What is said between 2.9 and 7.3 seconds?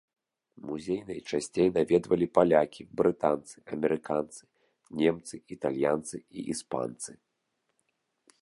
брытанцы, амерыканцы, немцы, італьянцы і іспанцы.